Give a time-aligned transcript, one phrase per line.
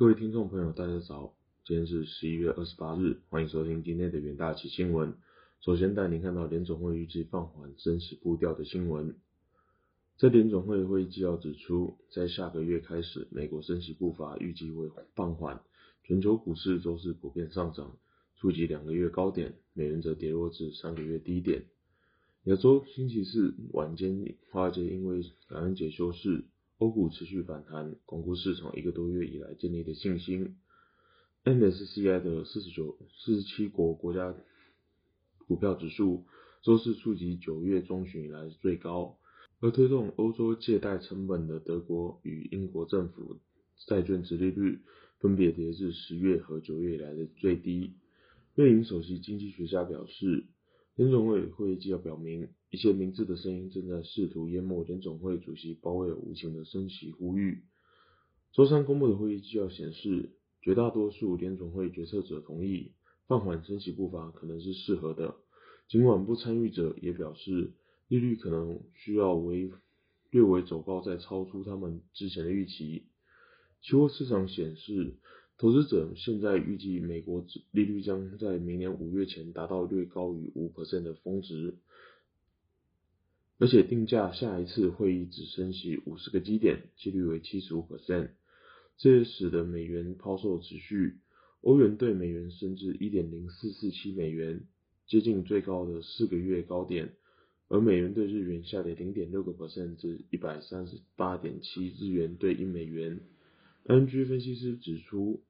[0.00, 1.34] 各位听众朋友，大家早，
[1.66, 5.12] 今天是十一月二十八日，欢迎收听今天的元大旗新闻。
[5.60, 9.14] 首先带您看到联总会预计放缓升息步调的新闻。
[10.16, 15.60] 在联总会会议纪要指出，在下个月开始，美国升息步伐预计会放缓，
[16.04, 17.98] 全球股市周四普遍上涨，
[18.36, 21.66] 触及两个月高点，美元则跌落至三个月低点。
[22.44, 26.44] 亚洲星期四晚间，华尔街因为感恩节休市。
[26.80, 30.56] 欧股持续反弹，巩固市场一个多月以来建立的信心。
[31.44, 34.34] MSCI 的四十九、四十七国国家
[35.46, 36.24] 股票指数
[36.62, 39.18] 周四触及九月中旬以来最高，
[39.60, 43.36] 而推动欧洲借贷成本的德国与英国政府
[43.86, 44.78] 债券殖利率
[45.18, 47.92] 分别跌至十月和九月以来的最低。
[48.54, 50.46] 瑞银首席经济学家表示。
[51.00, 57.62] 联总会会议纪要表明，一些明智的声音正在试图淹没联总会主席鲍威尔无情的升息呼吁。
[58.52, 62.92] 周三公布的会议纪要显示，绝大多数联总会决策者同意
[63.26, 65.36] 放缓升息步伐可能是适合的，
[65.88, 67.72] 尽管不参与者也表示
[68.08, 69.72] 利率可能需要为
[70.30, 73.04] 略微走高，再超出他们之前的预期。
[73.80, 75.14] 期货市场显示。
[75.60, 81.74] 投资者现在预计美国利率将在明年五月前达到略高于五 percent 的峰值，
[83.58, 88.30] 而且定价下一次会议只升息五十个基点，几率为七十五 percent。
[88.96, 91.18] 这也使得美元抛售持续，
[91.60, 94.62] 欧元对美元升至一点零四四七美元，
[95.06, 97.12] 接近最高的四个月高点，
[97.68, 103.20] 而美元对日元下跌零点六个 percent 至一百三十八点七日元兑一美元。
[103.84, 105.42] NG 分析师指出。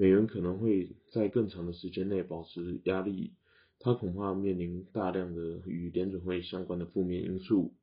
[0.00, 3.32] 美元可能会在更长的时间内保持压力，
[3.80, 7.74] 它恐怕面临大量的与联准会相关的负面因素。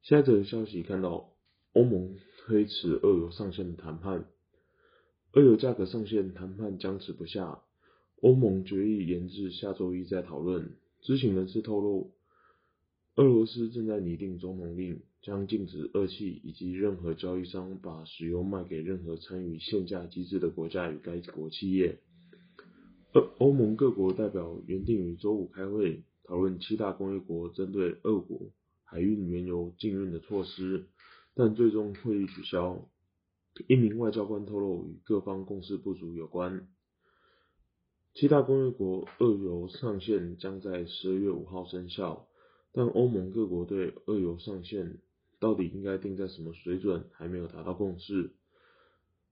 [0.00, 1.34] 下一则消息看到，
[1.74, 4.24] 欧盟推迟二油上限的谈判，
[5.32, 7.60] 二油价格上限谈判僵持不下，
[8.22, 10.76] 欧盟决议延至下周一再讨论。
[11.02, 12.14] 知情人士透露。
[13.16, 21.98] 俄罗斯正在拟定总统令，将禁止俄气以及任何交易商把石油卖给任何参与限价机制的国家与该国企业。
[23.12, 28.52] 欧欧盟各国代表原定于周五开会，讨论七大工业国针对俄国
[28.84, 30.86] 海运原油禁运的措施，
[31.34, 32.88] 但最终会议取消。
[33.66, 36.68] 一名外交官透露，与各方共识不足有关。
[38.14, 42.28] 七大工业国俄油上限将在十二月五号生效。
[42.70, 44.98] 但欧盟各国对二油上限
[45.40, 48.32] 到底应该定在什么水准还没有达到共识。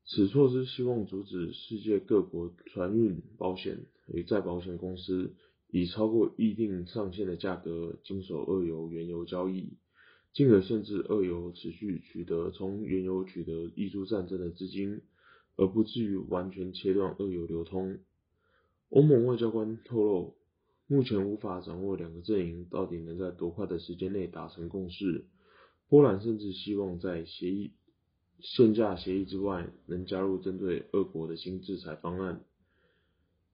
[0.05, 5.34] 此措施希望阻止世界各国船运、保险与再保险公司
[5.71, 9.78] 以超过预定上限的价格经手二油原油交易，
[10.33, 15.00] 进而限制二油持续取得从原油取得溢出战争的资金，
[15.56, 17.99] 而不至于完全切断二油流通。
[18.91, 20.37] 欧盟外交官透露。
[20.88, 25.27] 目前无法掌握两个阵营到底能在多快的时间内达成共识。
[25.88, 27.72] 波兰甚至希望在协议
[28.41, 32.41] 限价协议之外，能加入针对俄国的新制裁方案。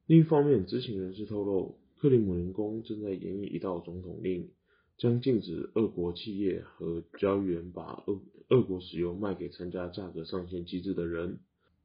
[0.06, 4.50] 另一方面，知情人士透露，克里姆林宫正在研议一道总统令，
[4.98, 11.38] 将禁止俄国企业和交易员把俄俄国石油卖给参加价格上限机制的人。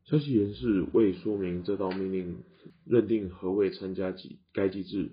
[0.06, 2.38] 消息人士未说明这道命令
[2.86, 5.12] 认定何谓参加机该机制。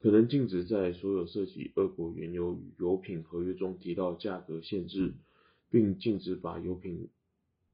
[0.00, 5.12] 可能禁止在所有涉及俄国原油与油品合约中提到价格限制，
[5.70, 7.10] 并禁止把油品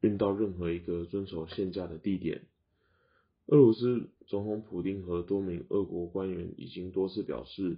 [0.00, 2.42] 运到任何一个遵守限价的地点。
[3.46, 7.76] 俄罗斯总统普京和多名俄国官员已经多次表示，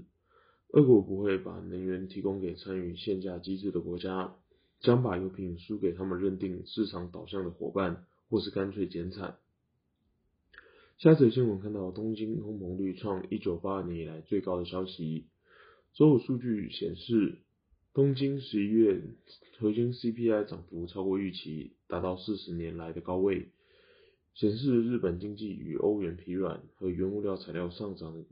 [0.68, 4.34] 俄国不会把能源提供给参与限价机制的国家，
[4.80, 9.36] 将把油品输给他们认定市场导向的伙伴，或是干脆减产。
[10.98, 15.28] 下则新闻看到东京通膨率创一九八二年以来最高的消息。
[15.94, 17.38] 周五数据显示，
[17.94, 19.00] 东京十一月
[19.60, 23.50] 核心 CPI 涨幅超过预期，达到四十年来的高位，
[24.34, 28.24] 显示日本经济与欧元疲软和原物料材料上涨的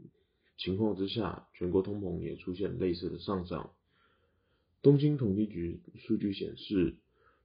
[0.58, 3.70] 情况之下，全国通膨也出现类似的上涨。
[4.82, 6.96] 东京统计局数据显示，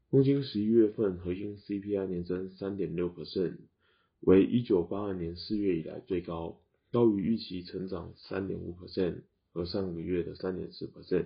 [0.09, 3.57] 东京十一月份核心 CPI 年增三点六 percent。
[4.21, 6.59] 为一九八二年四月以来最高，
[6.91, 9.21] 高于预期成长三点五 percent
[9.51, 11.25] 和上个月的三点四 percent。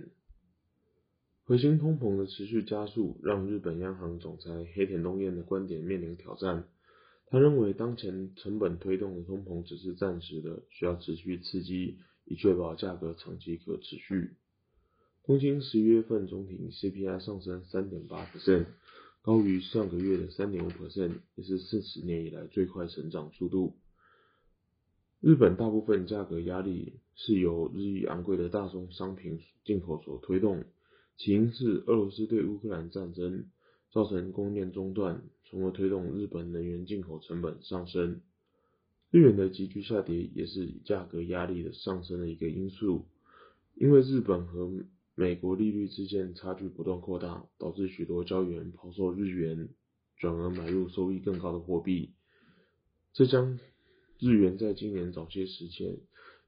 [1.44, 6.68] 核心通膨的持续加速，让日本央行总裁黑田东彦的观点面临挑战。
[7.28, 14.32] 他认为，当前成本推动的通膨只是暂时的，需要持续刺激，以确保价格长期可持续。
[15.26, 18.66] 东京十一月份总体 CPI 上升三点八 percent。
[19.26, 23.74] 高于上个月的三点五 percent，也是四十年以来最快成长速度。
[25.20, 30.64] 日本大部分价格压力是由日益昂贵的大宗商品进口所推动，
[31.18, 33.46] 起因是俄罗斯对乌克兰战争
[33.92, 38.22] 造成供应链中断，从而推动日本能源进口成本上升。
[39.10, 43.08] 日元的急剧下跌也是价格压力的上升的一个因素，
[43.74, 44.72] 因为日本和
[45.18, 49.70] 美国利率之间差距不断扩大，导致许多交易员抛售日元，
[50.18, 52.12] 转而买入收益更高的货币，
[53.14, 53.58] 这将
[54.20, 55.98] 日元在今年早些时间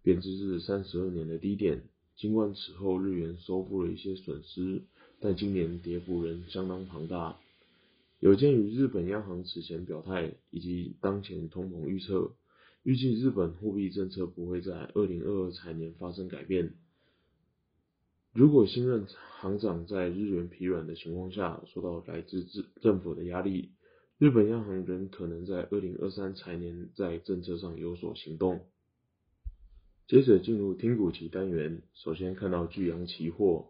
[0.04, 1.84] 贬值至三十二年的低点。
[2.18, 4.81] 尽管此后日元收复了一些损失，
[5.19, 7.40] 但今年跌幅仍相当庞大。
[8.19, 12.34] 有鉴于日本央行此前表态以及当前通膨预测，
[12.84, 16.74] 预计日本货币政策不会在二零二二财年发生改变。
[18.38, 19.07] 如果新任
[19.39, 23.72] 行长在日元疲软的情况下受到来自政政府的压力，
[24.19, 28.68] 日本央行仍可能在二零二三财年在政策上有所行动。
[30.07, 33.69] 接着进入听股期单元，首先看到巨阳期货，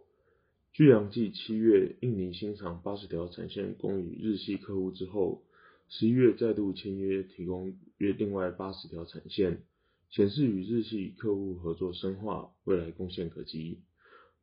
[0.73, 5.43] 巨阳继七月印尼新厂八十条产线供予日系客户之后，
[5.87, 9.61] 十一月再度签约提供约另外八十条产线，
[10.09, 13.79] 显示与日系客户合作深化，未来贡献可期。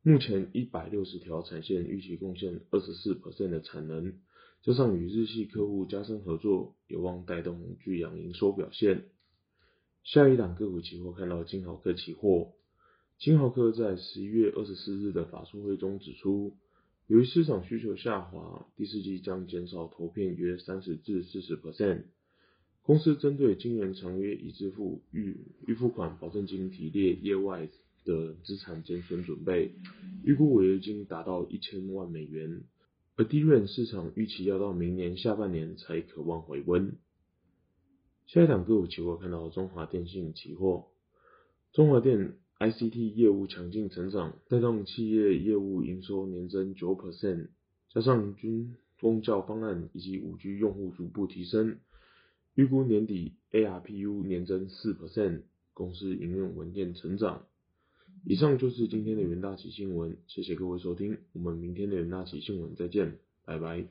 [0.07, 4.13] 目前一百六十条产线预期贡献二十四 percent 的产能。
[4.61, 9.05] 加上与日系客户加深合作，有望带动巨阳营收表现。
[10.03, 12.51] 下一档个股期货看到金豪科期货，
[13.17, 16.55] 金豪科在十一月二十四日的法术会中指出，
[17.07, 22.03] 由于市场需求下滑，第四季将减少投片约三十至四十 percent。
[22.83, 25.35] 公司针对今年长约已支付预
[25.65, 27.67] 预付款保证金提列业外
[28.05, 29.73] 的资产减损准备，
[30.23, 32.63] 预估违约金达到一千万美元。
[33.17, 36.97] 而低润市场预期要到明年下半年才渴望回温。
[38.27, 40.87] 下一档个股期货看到中华电信期货，
[41.71, 47.49] 中华电 ICT 业务强劲成长，带动企业业务营收年增九 percent，
[47.89, 51.79] 加上军风教方案以及五 G 用户逐步提升，
[52.53, 55.43] 预估年底 ARPU 年增四 percent，
[55.73, 57.45] 公司营运稳健成长。
[58.27, 63.85] 以上就是今天的元大旗新闻，谢谢各位收听，我们明天的元大旗新闻再见，拜拜。